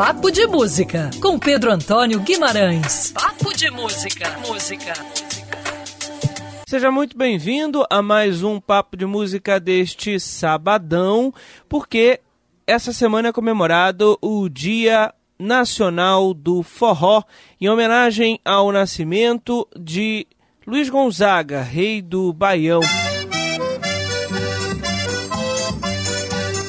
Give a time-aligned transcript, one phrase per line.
[0.00, 3.12] Papo de Música, com Pedro Antônio Guimarães.
[3.12, 4.34] Papo de Música.
[4.48, 4.94] Música.
[6.66, 11.34] Seja muito bem-vindo a mais um Papo de Música deste sabadão,
[11.68, 12.18] porque
[12.66, 17.22] essa semana é comemorado o Dia Nacional do Forró,
[17.60, 20.26] em homenagem ao nascimento de
[20.66, 22.80] Luiz Gonzaga, rei do Baião.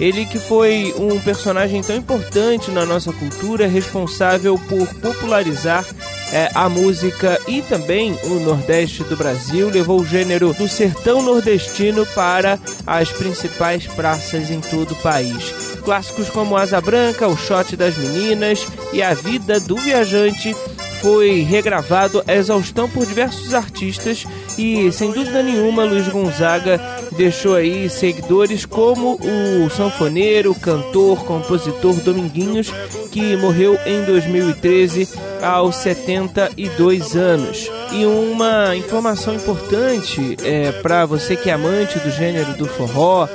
[0.01, 5.85] Ele que foi um personagem tão importante na nossa cultura, responsável por popularizar
[6.33, 12.03] é, a música e também o Nordeste do Brasil, levou o gênero do sertão nordestino
[12.15, 15.51] para as principais praças em todo o país.
[15.83, 20.55] Clássicos como Asa Branca, O Shot das Meninas e A Vida do Viajante
[21.01, 24.25] foi regravado a exaustão por diversos artistas
[24.57, 26.79] e, sem dúvida nenhuma, Luiz Gonzaga
[27.17, 32.71] deixou aí seguidores como o sanfoneiro, cantor, compositor Dominguinhos,
[33.11, 35.09] que morreu em 2013
[35.41, 37.69] aos 72 anos.
[37.91, 43.27] E uma informação importante é, para você que é amante do gênero do forró,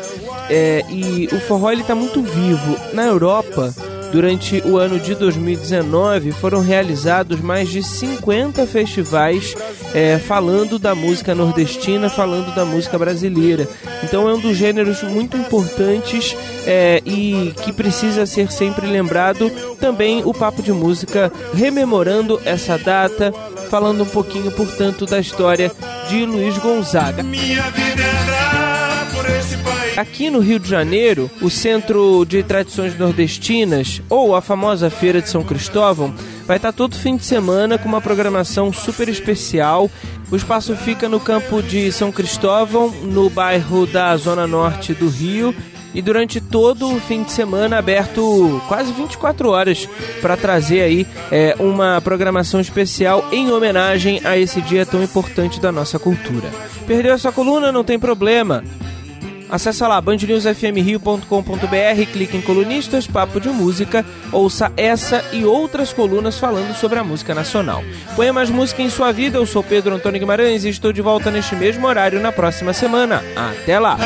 [0.49, 2.77] é, e o forró ele está muito vivo.
[2.93, 3.75] Na Europa,
[4.13, 9.55] durante o ano de 2019, foram realizados mais de 50 festivais
[9.95, 13.69] é, falando da música nordestina, falando da música brasileira.
[14.03, 19.51] Então é um dos gêneros muito importantes é, e que precisa ser sempre lembrado.
[19.81, 23.33] Também o Papo de Música rememorando essa data,
[23.71, 25.73] falando um pouquinho, portanto, da história
[26.09, 27.23] de Luiz Gonzaga.
[27.23, 28.46] Minha vida é.
[29.97, 35.29] Aqui no Rio de Janeiro, o Centro de Tradições Nordestinas, ou a famosa Feira de
[35.31, 36.15] São Cristóvão,
[36.47, 39.91] vai estar todo fim de semana com uma programação super especial.
[40.31, 45.55] O espaço fica no campo de São Cristóvão, no bairro da Zona Norte do Rio,
[45.95, 49.89] e durante todo o fim de semana aberto quase 24 horas
[50.21, 55.73] para trazer aí é, uma programação especial em homenagem a esse dia tão importante da
[55.73, 56.51] nossa cultura.
[56.87, 57.73] Perdeu essa coluna?
[57.73, 58.63] Não tem problema.
[59.49, 66.75] Acesse lá bandnewsfmrio.com.br, clique em colunistas, papo de música, ouça essa e outras colunas falando
[66.75, 67.83] sobre a música nacional.
[68.15, 71.31] Ponha mais música em sua vida, eu sou Pedro Antônio Guimarães e estou de volta
[71.31, 73.23] neste mesmo horário na próxima semana.
[73.37, 73.97] Até lá!